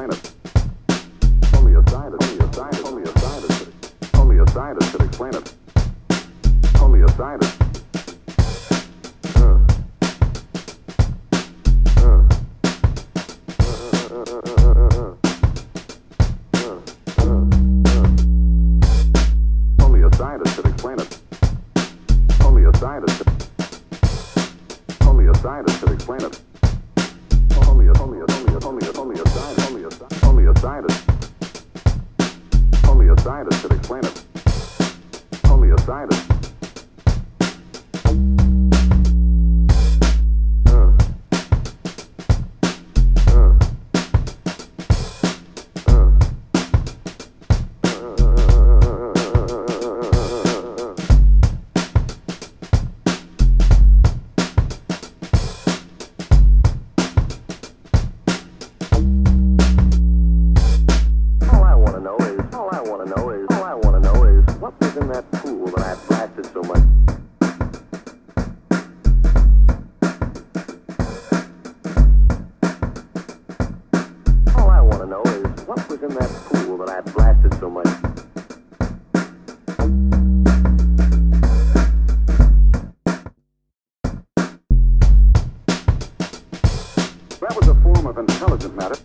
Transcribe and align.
planet. 0.00 0.32
Only 1.54 1.74
a 1.74 1.90
scientist, 1.90 2.30
only 2.30 2.44
a 2.46 2.52
scientist, 2.54 2.86
only 2.86 3.02
a 3.02 3.18
scientist, 3.18 3.94
only 4.14 4.38
a 4.38 4.46
scientist 4.48 4.92
could 4.92 5.02
explain 5.02 5.34
it. 5.34 5.54
Only 6.80 7.02
a 7.02 7.08
scientist. 7.08 7.60
scientist 25.42 25.80
could 25.80 25.92
explain 25.94 26.20
it. 26.20 26.49
Only 32.88 33.08
a 33.08 33.20
scientist 33.20 33.62
could 33.62 33.72
explain 33.72 34.04
it. 34.04 34.24
Only 35.48 35.70
a 35.70 35.78
scientist. 35.78 36.39
That 64.94 65.30
pool 65.32 65.66
that 65.66 65.82
I 65.82 65.94
blasted 66.08 66.46
so 66.46 66.62
much? 66.62 66.82
All 74.56 74.68
I 74.68 74.80
want 74.80 75.00
to 75.00 75.06
know 75.06 75.22
is, 75.22 75.66
what 75.66 75.88
was 75.88 76.02
in 76.02 76.08
that 76.10 76.30
pool 76.46 76.78
that 76.78 76.88
I 76.88 77.00
blasted 77.02 77.54
so 77.60 77.70
much? 77.70 77.86
That 87.40 87.56
was 87.56 87.68
a 87.68 87.74
form 87.76 88.06
of 88.06 88.18
intelligent 88.18 88.74
matter. 88.76 88.96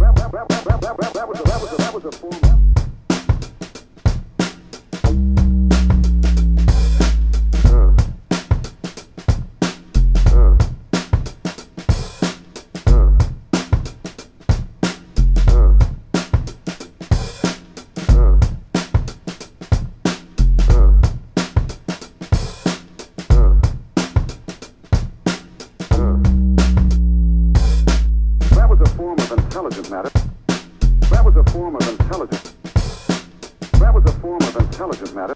That 0.00 0.14
was 0.14 0.22
a, 0.22 0.30
that 0.30 0.48
was 0.48 0.60
a, 0.60 0.78
that 0.78 0.96
was 0.96 1.08
a, 1.08 1.12
that 1.12 1.28
was 1.28 1.40
a, 1.40 1.42
that 1.42 1.60
was 1.60 1.72
a, 1.72 1.76
that 1.76 1.94
was 1.94 2.04
a, 2.04 2.10
that 2.10 2.22
was 2.22 2.74
a, 2.74 2.77
intelligent 29.68 29.90
matter. 29.90 30.10
That 31.10 31.24
was 31.24 31.36
a 31.36 31.44
form 31.50 31.76
of 31.76 31.86
intelligent. 31.88 32.54
That 33.72 33.92
was 33.92 34.04
a 34.06 34.12
form 34.20 34.40
of 34.40 34.56
intelligent 34.56 35.14
matter. 35.14 35.34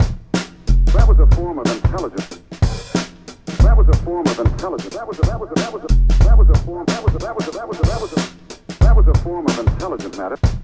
That 0.94 1.06
was 1.06 1.19
a 1.19 1.26
form 1.37 1.59
of 1.59 1.66
intelligence. 1.66 2.41
That 3.60 3.76
was 3.76 3.88
a 3.88 3.97
form 4.04 4.26
of 4.26 4.38
intelligence. 4.38 4.94
That 4.94 5.06
was 5.06 5.19
a 5.19 5.22
that 5.22 5.38
was 5.38 5.50
a 5.50 5.54
that 5.54 5.72
was 5.72 5.82
a 5.82 6.25
that 6.25 6.38
was 6.38 6.48
a 6.48 6.59
form 6.65 6.84
that 6.87 7.04
was 7.04 7.15
a 7.15 7.19
that 7.19 7.37
was 7.37 7.48
a 7.48 7.50
that 7.50 7.69
was 7.69 7.78
a 7.78 7.82
that 7.82 8.00
was 8.00 8.12
a 8.12 8.78
that 8.78 8.97
was 8.97 9.09
a 9.09 9.15
form 9.22 9.47
of 9.47 9.59
intelligent 9.59 10.16
matter. 10.16 10.62